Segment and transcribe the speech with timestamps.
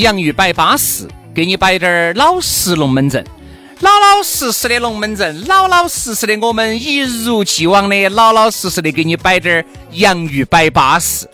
[0.00, 3.22] 洋芋摆巴适，给你摆点儿老实龙门阵，
[3.80, 11.26] 老老实实的龙门阵，老老实实的我们一如既往的老老实实的给你摆点儿洋芋摆巴适。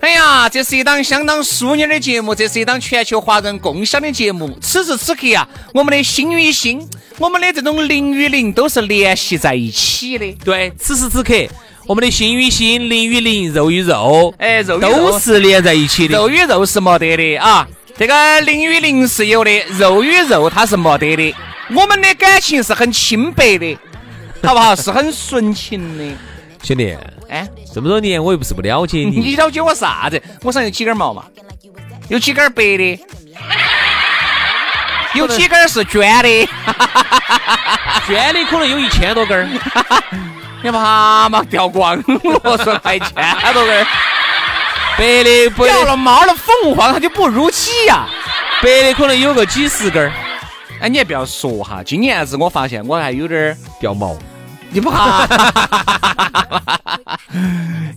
[0.00, 4.56] 哎呀，这是一档相当淑女的节目，这是一档全球华人共享的节目。
[4.60, 6.86] 此时此刻啊，我们的心与心，
[7.18, 10.32] 我们的这种灵与灵都是联系在一起的。
[10.44, 11.34] 对，此时此刻，
[11.86, 16.16] 我们的心与心，灵与灵，肉与肉，哎，肉肉都是连在一起的。
[16.16, 17.66] 肉与肉是没得的啊。
[17.96, 21.34] 这个灵与灵是有的，肉与肉它是没得的。
[21.74, 23.78] 我们的感情是很清白的，
[24.42, 24.74] 好不好？
[24.74, 26.04] 是很纯情的。
[26.62, 26.96] 兄弟，
[27.28, 30.20] 哎，这么多年我又不是不了解你，你了解我啥子？
[30.42, 31.24] 我上有几根毛嘛？
[32.08, 33.00] 有几根白的，
[35.14, 36.48] 有几根是捐的，
[38.08, 39.48] 捐的可能有一千多根儿。
[40.62, 41.44] 你怕嘛？
[41.48, 42.02] 掉光了，
[42.64, 43.14] 说快一千
[43.52, 43.86] 多根儿。
[44.96, 48.06] 白的不掉了毛的凤凰，它就不如鸡呀。
[48.62, 50.12] 白的可能有个几十根儿。
[50.80, 54.16] 哎，你也不要说哈，今年子我发现我还有点儿掉毛，
[54.70, 55.26] 你不怕？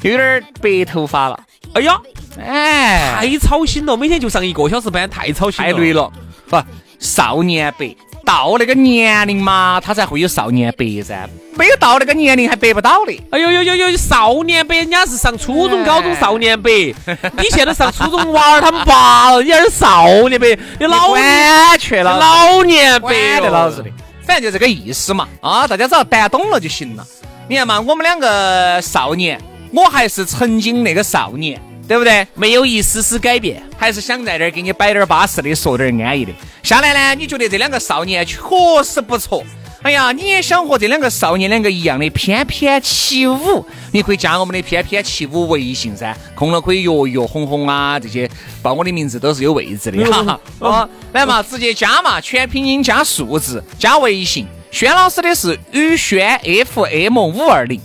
[0.01, 1.39] 有点儿白头发了。
[1.73, 1.99] 哎呀，
[2.39, 6.11] 哎，太操心了，每天就上一个小时班，太操心太累了。
[6.49, 6.61] 不，
[6.99, 7.95] 少年白
[8.27, 11.29] 到那个年龄嘛，他才会有少年白噻。
[11.55, 13.13] 没有到那个年龄还白不到的。
[13.29, 16.69] 哎呦呦呦呦，少年白，人家是上初中、高中少年白，
[17.39, 23.89] 你现在上初中娃儿他们爸了，你还是少年白，你老 完全了，老年白的老子的，
[24.25, 25.25] 反正就这个意思嘛。
[25.39, 27.07] 啊，大家只要谈懂了就行了。
[27.47, 29.39] 你看嘛，我们两个少年，
[29.71, 32.27] 我还是曾经那个少年，对不对？
[32.33, 36.33] 没有一丝丝改变，还是想在这儿给你摆点巴适的，说点安逸的。
[36.67, 38.37] 下来呢，你觉得这两个少年确
[38.83, 39.41] 实不错。
[39.83, 43.65] 哎呀，你也想和这两个少年两个一样的翩翩起舞？
[43.93, 48.29] 你可以加我们的翩翩起舞微信噻，空了可以约一约红红啊，这些
[48.61, 50.37] 报我的名字都是有位置的哈。
[50.59, 54.45] 哦，来嘛，直接加嘛，全拼音加数字加微信。
[54.69, 57.79] 轩老师的是宇轩 FM 五二零，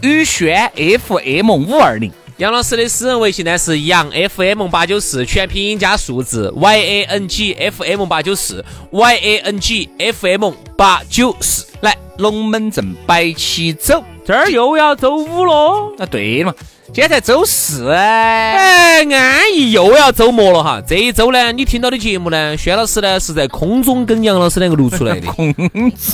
[0.00, 2.10] 宇轩 FM 五二零。
[2.38, 10.50] 杨老师的私人微信呢是杨 FM 八九四，全拼音加数字 Y A N G F M 八九四 Y A N G F M
[10.76, 11.66] 八九四。
[11.82, 15.94] 来，龙门阵摆起走，这儿又要周五喽。
[15.98, 16.54] 啊，对了嘛，
[16.86, 20.82] 今天才周四哎，哎，安逸又要周末了哈。
[20.86, 25.26] 这一周呢，你听到的节目呢，轩老师呢是在空中跟杨老师两个录出来的。
[25.32, 25.52] 空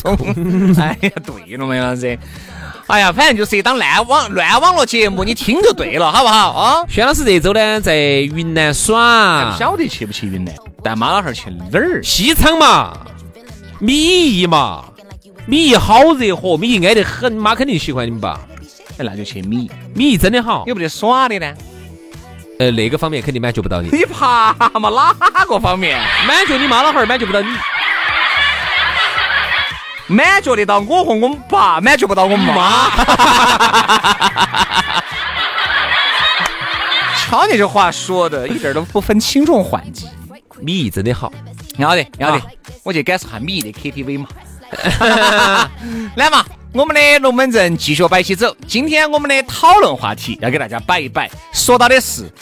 [0.02, 2.18] 中， 哎呀，对了嘛，杨老师。
[2.88, 6.84] 哎呀，反正就是一档烂网乱网络节目，你听就对了，好不好啊？
[6.88, 12.02] 轩老师这周呢在云南耍，不晓得去不去云南，但妈老汉儿去哪儿？
[12.02, 12.96] 西昌嘛，
[13.78, 14.84] 米易嘛，
[15.44, 18.40] 米易好热和，米易挨得很，妈肯定喜欢你们吧？
[18.96, 20.64] 哎，那就去米易，米易真的好。
[20.66, 21.54] 有没得耍的呢？
[22.58, 23.90] 呃，那个方面肯定满足不到你。
[23.92, 25.14] 你怕嘛？
[25.34, 26.00] 哪个方面？
[26.26, 27.48] 满足你妈老汉儿，满足不到你。
[30.08, 32.90] 满足得到我和我们爸，满足不到我们妈。
[37.20, 40.08] 瞧你这话说的，一点都不分轻重缓急。
[40.60, 41.30] 米易真的好，
[41.76, 42.40] 要得要得，
[42.82, 44.28] 我去感受下米易的 KTV 嘛。
[46.16, 48.56] 来嘛，我们的龙门阵继续摆起走。
[48.66, 52.32] 今天我们的讨论话题要给大家摆一摆，说到的是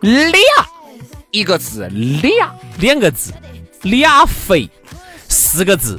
[0.00, 0.40] 俩
[1.32, 3.32] 一个字，俩两个字，
[3.82, 4.70] 俩肥
[5.28, 5.98] 四个字。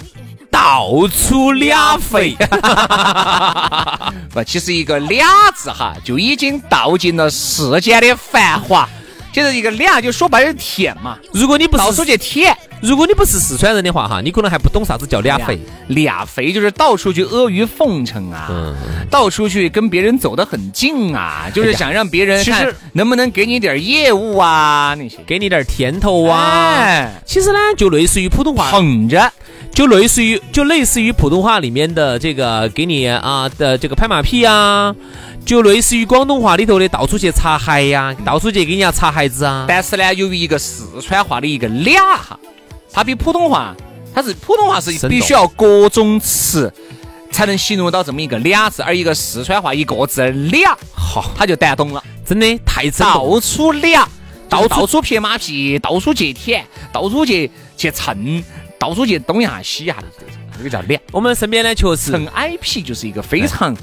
[0.61, 2.35] 倒出俩肥，
[4.29, 5.25] 不，其实一个俩
[5.55, 8.87] 字哈，就已经道尽了世间的繁华。
[9.33, 12.55] 其实一个俩就说白了舔嘛，如果你不到处是去舔。
[12.81, 15.59] 如果你不是四川人的话哈，你可能还不懂啥子叫俩肥。
[15.89, 18.73] 俩肥就是到处去阿谀奉承啊，嗯
[19.11, 25.17] 到处去跟别人走得很近啊，就是想让别人其实看能不能给你点业务啊那些。
[25.27, 26.77] 给你点甜头啊！
[26.77, 29.29] 哎其实呢，就类似于普通话，捧着，
[29.73, 34.95] 就类似于就类似于普通话里面的这个给你啊的这个拍马屁啊，
[35.49, 39.65] 就类似于广东话里头的到处去擦鞋呀、到处去给人家擦鞋子啊。
[39.67, 42.39] 但是呢，由于一个四川话的一个俩哈，
[42.93, 43.75] 它比普通话，
[44.13, 46.71] 它是普通话是必须要各种词
[47.31, 53.33] 才能形容到这么一个俩字，而一个四川话一个字俩，好，他就单懂了，真的太生动。
[53.33, 54.07] 到处俩，
[54.47, 56.63] 到到处到处撇马屁，到处去舔，
[56.93, 58.43] 到处去去蹭，
[58.77, 60.03] 到处去东一下西一下的
[60.55, 61.01] 这个叫俩。
[61.11, 63.75] 我们身边呢，确实蹭 IP 就是一个非常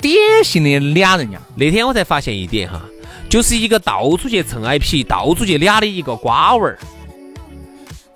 [0.00, 0.14] 典
[0.44, 1.40] 型的俩人呀。
[1.56, 2.80] 那天我才发现一点哈，
[3.28, 6.78] 就是一个到处去蹭 IP、到处去俩的一个瓜娃儿，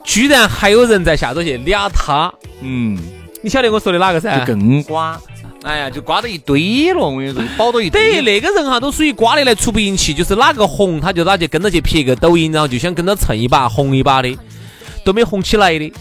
[0.05, 2.33] 居然还有人在下头去俩他。
[2.61, 2.99] 嗯，
[3.43, 4.39] 你晓得我说的哪个噻？
[4.39, 5.21] 就更瓜。
[5.63, 8.21] 哎呀，就瓜到一堆了，我跟你说，包到一堆 等于。
[8.23, 14.35] 那个人哈，都属于瓜的来出不赢气，就是哪个红他就哪去跟着去拍个抖音，然后就想跟着蹭一把红一把的，
[15.05, 15.93] 都没红起来的。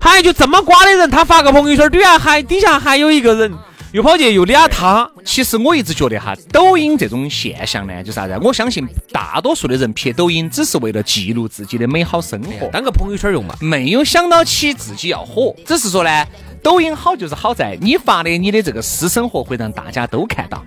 [0.00, 3.52] 还就这么瓜的人，他发个朋友圈，居然还底下还有一个人
[3.92, 8.38] 又跑去又俩他，其实我一直觉得哈，抖音这种现象呢，就是啥子？
[8.42, 13.54] 我相信大多数的人拍抖音只是为了记录自己的美好生活，当个朋友圈用嘛。
[13.60, 16.26] 没有想到起自己要火，只是说呢，
[16.62, 20.64] 抖音好就是好在你发的你的这个私生活会让大家都看到，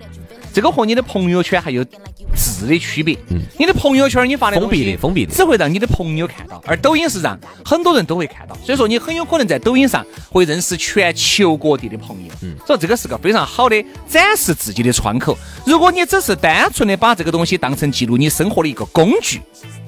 [0.52, 3.16] 这个和你的朋友圈还有质的区别。
[3.30, 12.32] 嗯你的朋友圈你发的封闭的封闭的只会让你的朋友看到，而抖音是让很多人都会看到，所以说你很有可能在抖音上会认识全球各地的朋友。
[12.42, 15.36] 嗯所以这个是个非常好的展示自己的窗口。
[15.64, 19.40] 如果你只是单纯的把这个东西当成记录你生活的一个工具，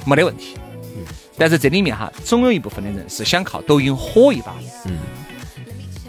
[0.06, 0.56] 没得问题。
[1.37, 4.58] 但是这里面哈，总有一部分的人是想靠抖音火一把的。
[4.87, 4.96] 嗯，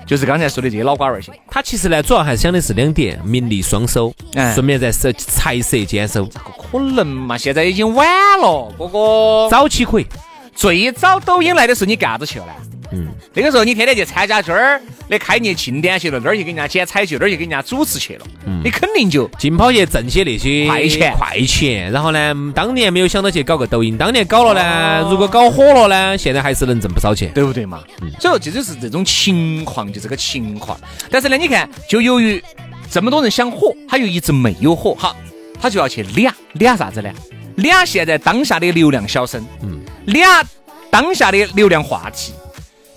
[0.09, 1.31] 就是刚才说的这些老瓜儿些。
[1.51, 7.37] 他其实呢，主要还想的是两点：名利双收，哎顺便再是财色兼收，可能嘛？
[7.37, 8.07] 现在已经晚
[8.39, 9.47] 了，哥哥。
[9.51, 10.07] 早期可以。
[10.55, 12.53] 最早抖音来的时候，你干啥子去了呢？
[12.91, 18.25] 嗯，那个时候你天天去参加这儿的开业庆典去了，那儿去给人家剪彩去，那儿去给人家主持去了，
[18.63, 27.31] 你肯定就尽跑去挣些那些快钱快钱，然后呢，当年没有想到去搞个抖音，当年搞了呢，如果搞火了呢，现在还是能挣不少钱。
[27.33, 27.83] 对不对嘛？
[28.19, 30.79] 所以说这就是这种情况，就这个情况。
[31.11, 32.43] 但是呢，你看，就由于
[32.89, 35.15] 这么多人想火，他又一直没有火，好，
[35.61, 37.09] 他就要去俩俩啥子呢？
[37.55, 40.43] 俩现在当下的流量小生，嗯，俩
[40.89, 42.33] 当下的流量话题，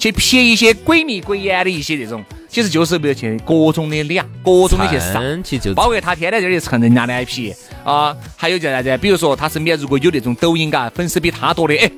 [0.02, 5.22] 去撇一些鬼迷鬼眼的一些这种，其实就是为了去各种的俩，各种的去上。
[5.44, 7.54] 其实就包括他天天在这里蹭人家的 IP
[7.84, 8.99] 啊，还有叫啥子？
[8.99, 11.88] 比如说他身边如果有那种抖音嘎粉丝比他多的，哎，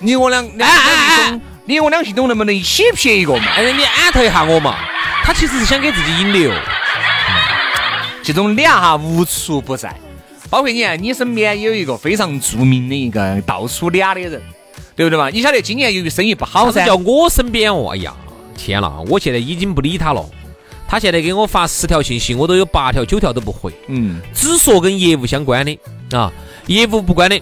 [0.00, 3.52] 你我俩两两系统，你我两系统能不能一起撇一个嘛？
[3.56, 4.76] 哎，你安特一下我嘛，
[5.24, 6.52] 他其实是想给自己引流。
[8.22, 9.90] 这种俩哈无处不在，
[10.50, 14.42] 包括你看你身边有一个非常著名的一个到处俩的人，
[14.98, 15.30] 对不对嘛？
[15.30, 18.12] 你晓得今年由于生意不好噻，叫我身边哦，哎呀，
[18.56, 20.28] 天呐，我现在已经不理他了。
[20.88, 25.78] 他现在给我发十条信息，我都有八条九条都不回，嗯，只说跟业务相关的
[26.10, 26.32] 啊，
[26.66, 27.40] 业务不关的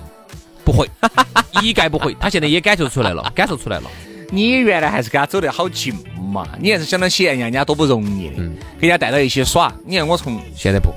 [0.64, 0.86] 不回，
[1.62, 2.14] 一概不回。
[2.20, 3.84] 他现在也感受出来了， 感受出来了。
[4.30, 5.94] 你原来还是跟他走得好近
[6.30, 9.72] 嘛，你还是想到起人家人家多不容易的，嗯给人家带到一起耍。
[9.86, 10.92] 你看我从现在不，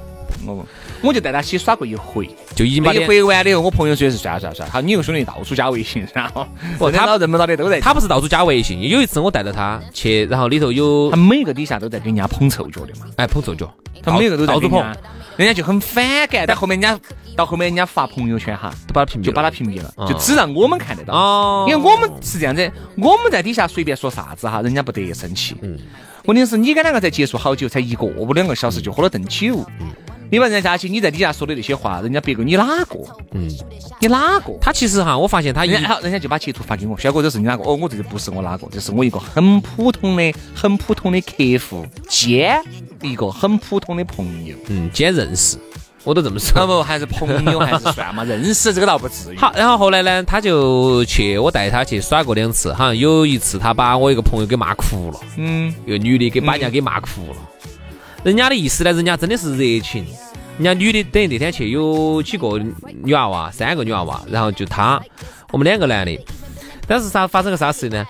[0.45, 0.65] 我
[1.01, 2.29] 我就带他一起耍过一回。
[2.55, 6.45] 就已经把回完了以后，我朋友说是算了算了算了，好，你有兄弟到处加微信，然后
[6.77, 7.79] 不他认到认不到的都在。
[7.79, 8.81] 他不是到处加微信。
[8.81, 14.83] 有一次我带着他去，然后里头有他每个底下都在给人家捧臭脚的嘛，哎捧臭脚，他每个都在到处捧
[15.37, 16.45] 人家，，就很反感。
[16.45, 16.99] 但后面人家
[17.35, 21.13] 到后面人家发朋友圈哈，都把他屏蔽，就把他屏蔽了，哦就只让我们看得到。
[21.13, 25.55] 哦，因为我们是这样子，我们在底下随便说啥子哈，人家不得生气。
[25.61, 25.77] 嗯
[26.25, 29.65] 问题是你跟两个才接触好久，才一个不两个小时就喝了顿酒。
[29.79, 29.87] 嗯
[30.31, 32.99] 你把人家加起，你在底下说的那些话，人家别个你哪个？
[33.31, 33.47] 嗯，
[33.99, 34.53] 你哪个？
[34.61, 37.63] 他其实哈，我发现他一人好，人家就把截图发给我，轩哥，这是你哪个？
[37.63, 41.33] 哦，我这个不是我哪个，这是我一个很普通的、很普通的客
[41.65, 42.61] 户兼
[43.01, 44.55] 一个很普通的朋友。
[44.67, 45.57] 嗯，兼认识，
[46.03, 46.67] 我都这么那说。
[46.67, 48.23] 不还是朋友还是算嘛？
[48.25, 49.37] 认识这个倒不至于。
[49.37, 57.37] 好，然后后来呢，他就去我带他去耍过两次，好像有一次他把我一个朋友给骂哭了，嗯，一个女的给把人家给骂哭了。
[58.23, 60.05] 人家的意思呢，人家真的是热情。
[60.57, 62.59] 人家女的等于那天去有几个
[63.01, 65.01] 女娃娃，三个女娃娃，然后就他，
[65.51, 66.19] 我们两个男的。
[66.85, 68.05] 但是啥发生个啥事呢？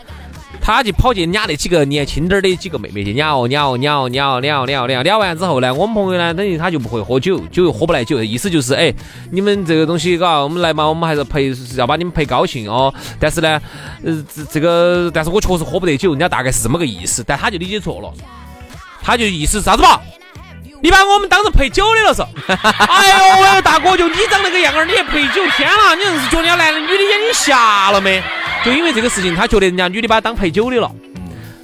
[0.62, 8.94] 他就跑去撵那几个年轻点儿的几个妹妹去撵哦撵哦撵哦撵哦撵哦撵哦撵哦撵完之后呢，我们朋友呢，等于他就不会喝酒，酒又喝不来酒，意思就是哎，
[9.32, 12.94] 你们这个东西嘎，我们来嘛，我们还是陪要把你们陪高兴哦。
[13.20, 13.62] 但是呢，
[14.04, 18.12] 呃，这这个，但是我确实喝不得酒，人家大概是这么个意思，但他就理解错了，
[19.10, 20.00] 他就意思啥子嘛？
[20.84, 22.22] 你把我们当成陪酒的了是？
[22.54, 25.42] 哎呦喂，大哥，就你长那个样儿，你还陪酒？
[25.58, 28.22] 天啦，你硬是觉得人家男的女的眼睛瞎了没？
[28.64, 30.92] 就因为这个事情，他觉得人家女的把他当陪酒的了。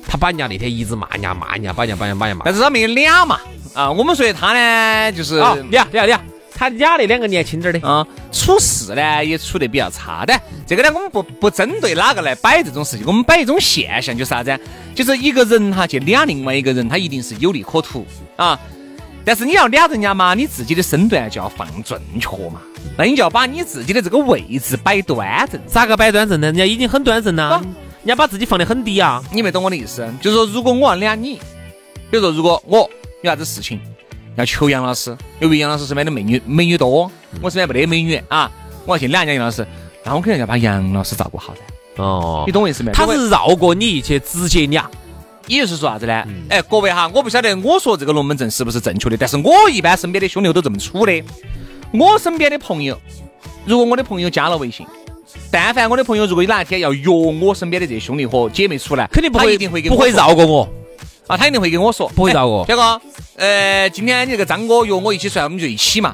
[0.08, 2.46] 他把人家那天一直骂人家骂人家，把人家把人家把人家骂。
[2.46, 3.40] 但是他没俩嘛。
[3.76, 6.20] 啊，我们说他呢，就是俩俩俩，
[6.58, 10.34] 他俩那两个年轻点的啊，处事呢也处得比较差的。
[10.66, 14.58] 这个呢，我们不不针对哪个来摆这种事情，我们摆一种现象，就是啥子？
[14.96, 18.06] 就是一个人哈去俩另外一个人，他一定是有利可图
[18.38, 18.58] 啊。
[19.26, 22.62] 但是你要俩人家嘛，你自己的身段就要放正确嘛，
[22.96, 25.60] 那你就要把你自己的这个位置摆端正。
[25.68, 26.48] 咋个摆端正呢？
[26.48, 27.60] 人家已经很端正了，
[28.04, 29.22] 人家把自己放得很低啊。
[29.32, 30.08] 你没懂我的意思？
[30.22, 31.40] 就是说，如果我要俩你，
[32.12, 32.90] 比如说，如果我
[33.24, 33.80] 有啥子事情
[34.36, 37.12] 要求杨老师，因为杨老师身边的美女美女多，
[37.42, 38.52] 我身边没得美女啊，
[38.86, 39.66] 我要去俩人家杨老师，
[40.04, 42.04] 那我肯定要把杨老师照顾好噻。
[42.04, 42.92] 哦，你懂我意思没？
[42.92, 44.90] 他是绕过你去直接俩。
[45.48, 46.24] 也就是说啥子呢？
[46.50, 51.24] 哎，各位哈，我不晓得我说这个龙门阵是不是正确的，但是我一般身边的兄弟都这么处的。
[51.92, 53.00] 我身边的朋友，
[53.64, 54.88] 如果我的朋友加了微信，
[55.52, 60.68] 但凡我的朋友如果有哪一天要约我身边的这些兄弟和姐妹出来，肯定不会一定会给不会绕过我
[61.28, 62.66] 啊，他一定会跟我说，不会绕过。
[62.66, 63.02] 表哥，
[63.38, 66.14] 呃，今天你这个张哥约我一起出来，我们就一起嘛。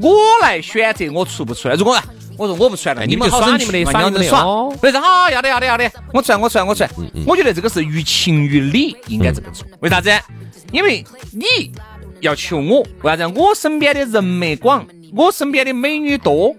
[0.00, 1.98] 我来选择我出不出来，如果。
[2.38, 4.44] 我说我不出来了，你们好耍你们的，耍你们的耍。
[4.82, 5.00] 为啥？
[5.00, 6.90] 好，要得要得要得，我出来我出来我出来。
[7.26, 9.66] 我觉得这个是于情于理应该这么做。
[9.80, 10.10] 为啥子？
[10.70, 11.72] 因为你
[12.20, 13.26] 要求我，为啥子？
[13.34, 16.54] 我身边的人脉广，我身边的美女多，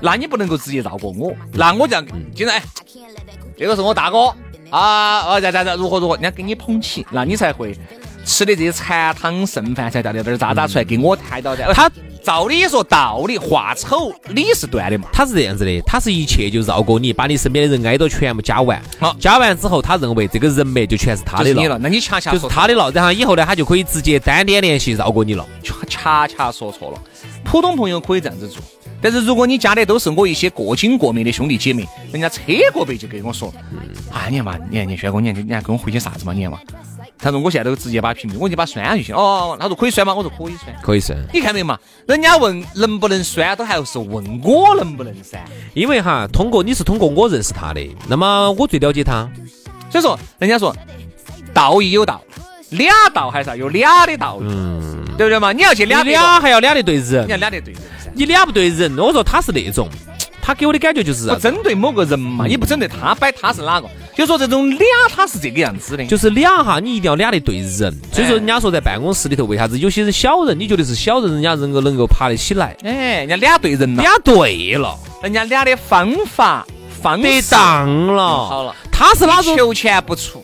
[0.00, 2.00] 那你不能够直接绕过我，那我就要
[2.34, 2.62] 经常哎，
[3.58, 4.34] 这个是我大哥
[4.72, 7.76] 啊，哦咋咋咋如何如何，人家给你捧起，那你才会
[8.24, 11.74] 吃的这些残汤剩饭才掉点点渣渣出来给我抬到的。
[11.74, 11.90] 他。
[12.22, 15.08] 照理说，道理话丑理是断的嘛。
[15.12, 18.80] 他是这样子的，他是一切就绕过你，把你身边的人挨到全部加完。
[18.98, 21.78] 好，加完之后，他认为这个人脉就全是他的了。
[21.78, 25.46] 那你恰恰就是他的了，然后以后呢，他就可以直接单点联系绕过你了。
[25.88, 26.98] 恰恰说错了，
[27.44, 28.62] 普通朋友可以这样子做，
[29.00, 32.40] 但是如果你加的都是我一些过亲过面的兄弟姐妹，人家车
[32.72, 33.52] 过背就跟我说，
[34.10, 36.58] 啊，你看嘛，你看你轩哥，你看你还跟我回些啥子嘛，你看嘛。
[37.22, 40.12] 他说：“我现在都直接把屏蔽，我就把删下就行。”哦，他说可以删吗？
[40.12, 41.16] 我说可以删，可以删。
[41.32, 41.78] 你看没嘛？
[42.06, 45.40] 人家问能不能删，都还是问我能不能删。
[45.72, 49.30] 因为哈，通过你是通过我认识他的，那么我最了解他。
[49.88, 50.74] 所以说，人家说
[51.54, 52.20] 道义有道，
[52.70, 55.52] 俩道还是要有俩的道理，嗯，对不对嘛？
[55.52, 57.82] 你要去俩俩还要俩的对人，你要俩的对人，
[58.14, 59.88] 你俩不对人，我说他是那种。
[60.44, 67.96] 他给我的感觉就是不针对某个人嘛，也不针对他摆他是哪个，就说这种俩他是这个样子的，就是俩哈，你一定要俩的对人。
[68.12, 72.76] 所以说人家说在办公室里头，为啥子有些人小人，你觉得是小人，人家能够能够爬得起来？
[72.82, 76.66] 哎，人家俩对人了，俩对了，人家俩的方法
[77.00, 78.74] 方得当了，好了。
[78.90, 80.42] 他是哪种求钱不出，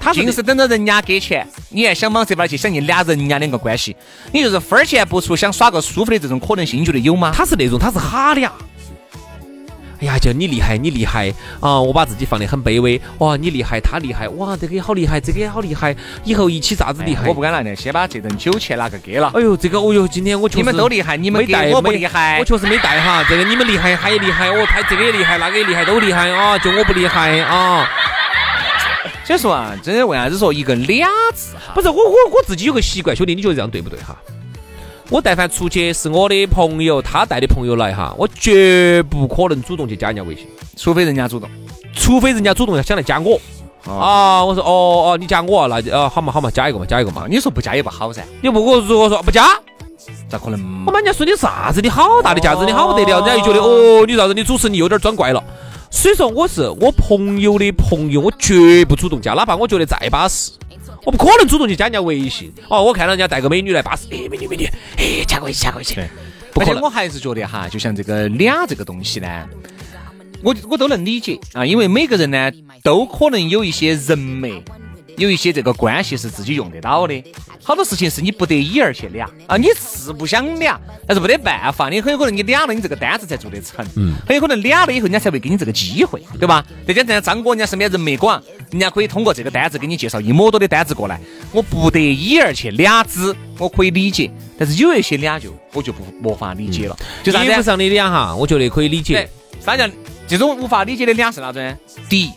[0.00, 3.94] 他硬是等着人家给钱，你还想往这边去想你俩人家两个关系，
[4.32, 7.32] 你就是分钱不出，想耍个舒服的这种可能性，你觉得有吗？
[7.36, 8.50] 他是那种，他是哈俩。
[10.00, 11.80] 哎呀，就你厉害，你厉害啊！
[11.80, 13.00] 我把自己放得很卑微。
[13.18, 14.28] 哇，你厉害，他厉害。
[14.28, 15.96] 哇，这个也好厉害，这个也好厉害。
[16.22, 17.26] 以后一起咋子厉害？
[17.26, 19.32] 我不敢来的，先把这顿酒钱拿个给了。
[19.34, 22.38] 哎呦，这个，哦呦，今天我确实你们都厉害，你们没带，我不厉害。
[22.38, 23.24] 我确实没带哈。
[23.28, 24.48] 这个你们厉害，他也厉害。
[24.50, 26.58] 哦，他这个也厉害，那个也厉害，都厉害啊！
[26.58, 27.88] 就我不厉害啊。
[29.24, 31.72] 所以说啊，真的为啥子说一个俩字哈？
[31.74, 34.14] 不是我，我我自己有个习惯，兄弟，你觉得这样对不对哈？
[35.08, 40.46] 我但凡出去是我的朋友，他带的朋友来哈，我绝不可能主动去加人家微信，
[40.76, 41.48] 除非人家主动，
[41.94, 43.40] 除非人家主动要想来加我。
[43.88, 47.26] 啊，我说哦哦，你加我，那就啊好嘛好嘛，加一个嘛，加一个嘛。
[47.30, 48.24] 你说不加也不好噻。
[48.42, 49.46] 你不我如果说不加，
[50.28, 50.60] 咋可能？
[50.84, 51.80] 我们人家说你啥子？
[51.80, 54.34] 你好大的架子，你好不得了，人家就觉得哦，你啥子？
[54.34, 55.40] 你主持你有点装怪了。
[55.88, 60.50] 所以说我是我朋友的朋友，我绝不主动加，哪怕我觉得再巴适。
[61.06, 65.96] 我不可能主动去加人家微信哦，我看到人家带个美女来巴适，哎，美女美女，哎，加个微信加个微信。
[66.52, 69.48] 不过我还是觉得哈，就像这个俩这个东西呢，
[70.42, 72.50] 我我都能理解啊，因为每个人呢
[72.82, 74.50] 都可能有一些人脉。
[75.16, 77.24] 有一些这个关系是自己用得到的，
[77.62, 86.64] 好多事情是你不得已而去俩啊，你是不想俩，但是没得办法，你很有可能你俩了，你这个单子才做得成，嗯，很有可能俩了以后，人家才会给你这个机会，对吧？
[86.86, 91.18] 再加上张哥，人家身边人脉广，人家可以通过这个单子给你介绍一模多的单子过来，
[91.50, 99.28] 我不得已而去俩子，我可以理解，但是有一些俩就我就不没法理解了，就衣服上的俩哈，我觉得可以理解，
[99.64, 99.88] 啥叫
[100.28, 101.76] 这种无法理解的俩是哪种？
[102.08, 102.30] 第一。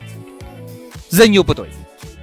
[1.09, 1.65] 人又不对。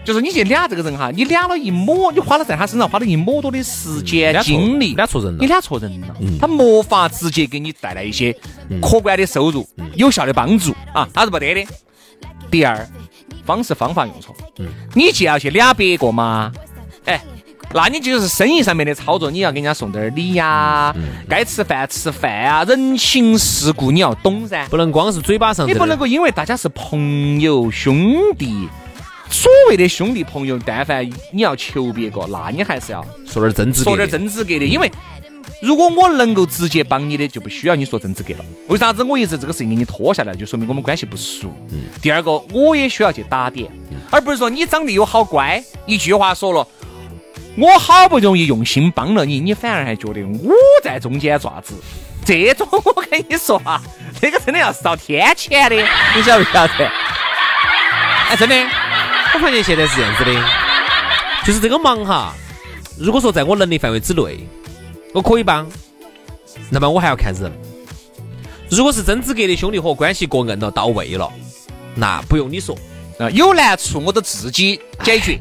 [0.06, 6.14] 就是你去俩这个人哈，你俩了一抹，你花了在他身上花了一抹多的时间精力，俩错人了，你俩错人了。
[6.40, 8.32] 他没法直接给你带来一些
[8.80, 11.66] 可观的收入、有效的帮助啊，他是不得的。
[12.52, 12.88] 第二，
[13.44, 14.32] 方式方法用错。
[14.94, 16.52] 你既要去俩别个嘛，
[17.06, 17.20] 哎，
[17.74, 20.94] 那你就是生意上面的操作，你要给人家送点礼呀，
[21.28, 25.66] 该吃饭吃饭啊，人情世故你要懂噻，不能光是嘴巴上。
[25.66, 28.68] 你不能够因为大家是朋友兄弟。
[29.28, 34.64] 所谓的兄弟朋友，但凡你要求别个，那你还是要说点真资说点真资格的。
[34.64, 34.90] 因为
[35.60, 38.44] 如果我能够直接帮你的，就不需要你说真资格了。
[38.68, 41.52] 为啥子我一直这个事情给你拖下来，就说明我们关系不熟。
[41.70, 41.84] 嗯。
[42.00, 43.70] 第二个，我也需要去打点，
[44.10, 46.66] 而不是说你长得又好乖，一句话说了，
[47.56, 51.74] 我好不容易用心帮了你，你反而还觉得我在中间爪子。
[52.24, 53.80] 这种我跟你说啊，
[54.20, 55.76] 这个真的要是遭天谴的，
[56.14, 56.90] 你晓不晓得？
[58.30, 58.85] 哎，真的。
[59.34, 60.32] 我发现现在是这样子的，
[61.44, 62.32] 就是这个忙哈，
[62.98, 64.46] 如果说在我能力范围之内，
[65.12, 65.66] 我可以帮，
[66.70, 67.52] 那么我还要看人。
[68.70, 71.30] 如果是真资格的兄弟伙，关系过硬了，到位了，
[71.94, 72.76] 那不用你说，
[73.18, 75.38] 啊，有难处我都自己解决。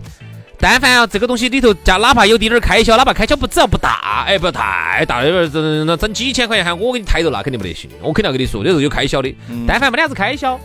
[0.57, 7.89] 但凡啊这个东西里头加，哪怕有滴点儿开销，哪怕开销不只要不大，哎，不要太大，那整那整几千块钱喊我给你抬着，那肯定不得行。
[8.01, 9.35] 我肯定要跟你说，这是有开销的。
[9.67, 10.59] 但凡没得啥子开销，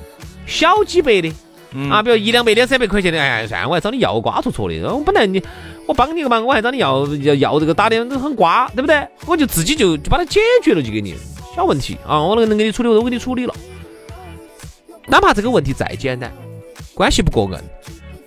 [0.47, 1.33] 小几百的。
[1.91, 4.95] 啊，比如一两百、两三百块钱的，哎，算我还找你要瓜戳戳的。
[4.95, 5.43] 我本来你，
[5.87, 9.07] 我帮你个忙，我还找你要要要这个打的都很瓜，对不对？
[9.27, 11.15] 我就自己就就把它解决了，就给你
[11.55, 13.55] 小问题啊，我能能给你处理，我都给你处理了。
[15.07, 16.33] 哪怕这个问题再简单，
[16.95, 17.59] 关系不过硬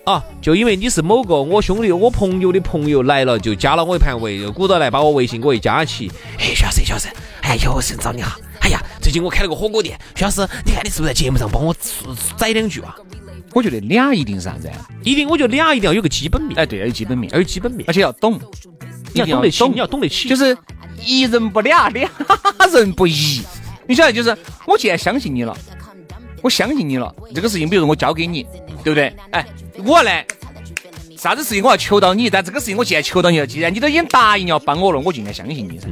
[0.04, 6.10] 啊，就因为你是某个我兄弟、我朋友的朋友来了，就加了我一盘微，鼓捣来把我微信给我一加起。
[6.38, 7.08] 哎，徐老师，徐老师，
[7.42, 8.36] 哎，有事找你哈。
[8.60, 11.74] 哎呀，最近我开了个火锅店，徐老师，你看你是不是在节目上帮我
[12.36, 12.94] 宰两句啊？
[13.54, 14.70] 我觉得俩一定是啥子？
[15.04, 16.58] 一定，我觉得俩一定要有个基本面。
[16.58, 18.38] 哎，对，要有基本面，要有基本面，而且要懂，
[19.12, 20.28] 你要懂得起，你要懂得起。
[20.28, 20.56] 就是
[21.04, 22.10] 一人不俩，俩
[22.74, 23.42] 人不一。
[23.86, 25.56] 你晓得，就是我既然相信你了，
[26.42, 28.44] 我相信你了，这个事情，比如说我交给你，
[28.82, 29.14] 对不对？
[29.30, 29.46] 哎，
[29.84, 30.10] 我呢，
[31.16, 35.86] 啥子事情我要求到你，但这个事情我既然求到你了，既然你都已经答应要帮我了，我就应该相信你噻，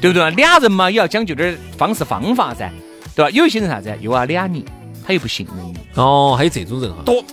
[0.00, 0.28] 对不对？
[0.32, 2.68] 俩人嘛，也要讲究点方式方法噻，
[3.14, 3.30] 对吧？
[3.30, 4.64] 有一些人啥子，又要俩你。
[5.08, 7.24] 他又不信任你哦，还有这种人哈，多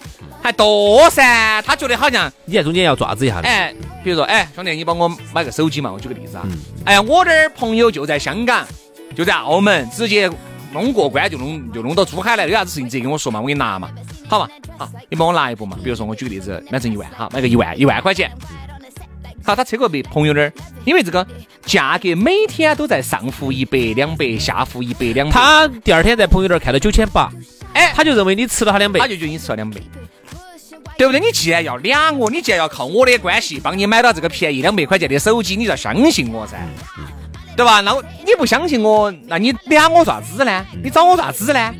[0.41, 1.61] 还多噻。
[1.63, 3.49] 他觉得好像你在中间要爪子一下的。
[3.49, 5.91] 哎，比如说，哎，兄弟，你帮我买个手机嘛？
[5.91, 6.47] 我举个例子啊。
[6.85, 8.65] 哎呀，我这儿朋友就在香港，
[9.13, 10.31] 就在澳门，直接
[10.71, 13.89] 弄过关就弄就弄到珠海来，有啥子事情直接跟我说嘛，我给你拿嘛，
[14.29, 14.47] 好嘛？
[14.77, 15.77] 好，你帮我拿一部嘛。
[15.83, 18.31] 比如说，我举个例子，买成一万哈，买个一万一万块钱。
[19.43, 20.53] 好，他车过被朋友那儿，
[20.85, 21.27] 因为这个
[21.65, 25.33] 价格每天都在上浮一百两百，下浮一百两百。
[25.33, 27.29] 他第二天在朋友那儿看到九千八。
[27.75, 29.81] 哎，他就认为你吃了他两倍，他就觉得你吃了两倍，
[30.97, 31.19] 对不对？
[31.19, 36.57] 你既然要俩我，你既然要靠我的关系帮你买到这个便宜两百块钱的手机，你就要相信我噻，
[37.55, 37.81] 对吧？
[37.81, 40.65] 那我你不相信我，那你俩我咋子呢？
[40.81, 41.75] 你找我咋子呢？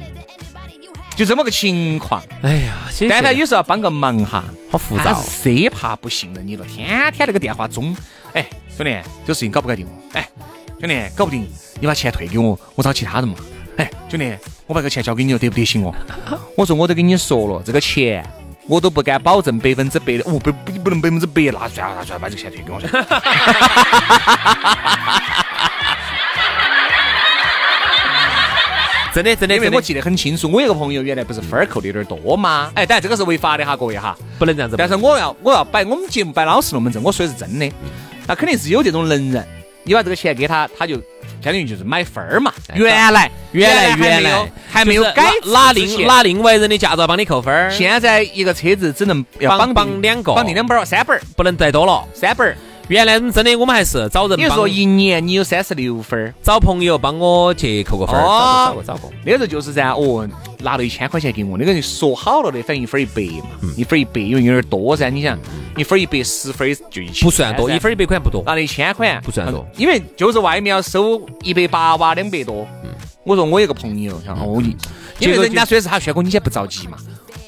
[1.15, 2.21] 就这么个情况。
[2.41, 2.73] 哎呀，
[3.09, 5.13] 但凡有时候要帮个忙哈，好复杂。
[5.13, 7.95] 生怕不信任你了，天天那个电话中，
[8.33, 9.87] 哎，兄弟，这事情搞不搞定？
[10.11, 10.27] 哎，
[10.77, 11.47] 兄弟，搞不定，
[11.79, 13.35] 你把钱退给我，我找其他人嘛。
[13.77, 14.33] 哎，兄弟，
[14.67, 15.93] 我把这个钱交给你了，得不得行哦？
[16.55, 18.25] 我说我都跟你说了，这个钱
[18.67, 22.79] 我都不敢保证百分之百的，哦，不不不能百分之百，那算了，那算了，把这个钱退给我。
[29.13, 32.71] 真的 真的，因为我记得很清楚，我有个朋友原来不是分儿扣的有点多吗？
[32.75, 34.75] 哎，当然这个是违法的哈，各位哈，不能这样子。
[34.77, 37.69] 但是我要我要摆我们节目摆老实龙门阵，我说的是真的，
[38.25, 39.45] 那肯定是有这种能人，
[39.83, 41.01] 你把这个钱给他，他就。
[41.45, 47.69] 相当于就是买分儿嘛，原来原来原来还没有改拿另拿另外人的驾照帮你扣分儿。
[47.69, 52.57] 现在一个车子只能要绑绑两个，绑定两本儿三本儿，不能再多了，三本儿。
[52.87, 54.37] 原来真的我们还是找人。
[54.37, 58.21] 比如说一年你有三十六分儿，找朋友帮我去扣个分儿，
[58.67, 59.11] 找过找过。
[59.25, 60.27] 那时候就是噻，哦，
[60.59, 65.37] 拿了一千块钱给我，那个人说好了的，反正一分一百嘛，一分一百因为有点多噻，你想。
[65.77, 67.69] 一分一百，十分就一千，不算多。
[67.69, 69.67] 一分一百块不多，拿了一千块，不算多。
[69.75, 72.65] 因为就是外面要收一百八哇，两百多。
[73.25, 74.73] 我说我有个朋友，像哦你，
[75.19, 76.97] 因为人家虽然是他，轩哥你先不着急嘛。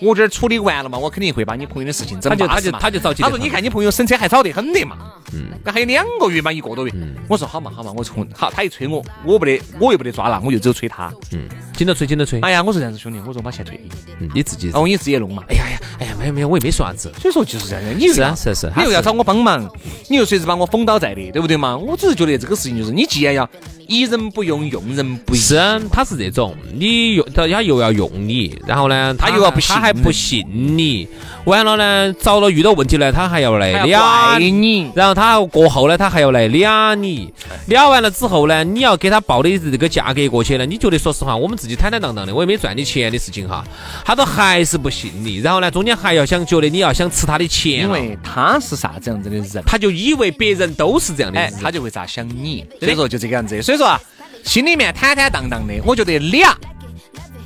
[0.01, 3.23] 我这儿处理完了嘛，我肯定会把你朋友的事情整他就他就他就着急。
[3.23, 4.97] 他说你看你朋友审车还早得很的嘛，
[5.33, 6.93] 嗯，那还有两个月嘛，一个多月。
[7.27, 11.11] 我说好嘛好嘛，我从好，他一催我，我不得我又不得抓了，我就只有催他。
[11.31, 12.39] 嗯，紧着催紧着催。
[12.41, 13.83] 哎呀，我说这样子兄弟，我说把钱退给
[14.19, 15.43] 你，你自己哦，你自己弄嘛。
[15.49, 17.11] 哎呀呀，哎呀没有没有，我也没说啥子。
[17.19, 19.67] 所以说就是这样的，你是啊是是，你又要找我帮忙，
[20.09, 21.75] 你又随时把我封倒在的，对不对嘛？
[21.75, 23.49] 我只是觉得这个事情就是，你既然要
[23.87, 25.37] 疑人不用，用人不疑。
[25.37, 25.55] 是，
[25.91, 31.07] 他是这种，你用他他又要用你，然后呢，他又要不信他还不信你，
[31.45, 37.33] 完了呢，遭了遇到问题呢，他还要来还要俩怪你然后他过后呢，他还要来俩你，
[37.67, 43.63] 俩完了之后呢，你要给他报的这个价格过去呢，你觉得说实话，我们自己坦坦荡荡的，我也没赚你钱的事情哈，
[44.05, 52.63] 他都还是不信你，然后呢，中间还要想觉得你要想吃他的钱，因为他是啥子样子的人，他就以为别人都是这样的人，，哎他就会咋想你。
[52.79, 53.59] 所以说就这个样子。
[53.61, 53.99] 所以说啊，
[54.43, 56.55] 心里面坦坦荡荡的，我觉得俩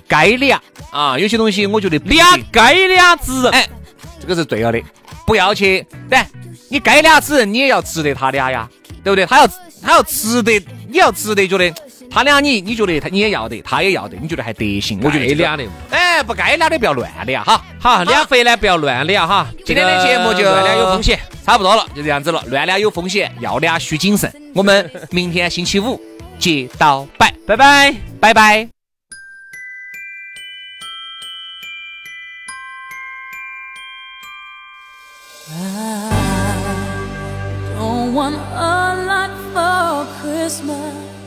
[0.07, 3.69] 该俩啊，有些东西我觉得不俩对该俩之人，哎，
[4.19, 4.81] 这个是对了的，
[5.25, 6.19] 不要去，对，
[6.67, 8.67] 你该俩子人，你也要值得他俩呀，
[9.03, 9.25] 对不对？
[9.25, 9.47] 他要
[9.81, 11.73] 他要值得，你要值得觉得
[12.13, 14.99] 他俩你你觉得他你也要得，他也要得，你觉得还得行？
[15.01, 19.47] 我觉得俩得，哎，不该俩的不要乱俩哈，好，俩回呢不要乱俩哈。
[19.65, 24.29] 今天的节目就俩有风险，差不多了，就这样子了，乱俩有风险，要俩需谨慎。
[24.53, 26.01] 我们明天星期五
[26.37, 28.67] 接到拜，拜拜，拜拜。
[37.79, 41.20] Don't want a lot for Christmas.